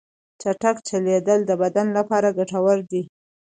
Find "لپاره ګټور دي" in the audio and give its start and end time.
1.97-3.01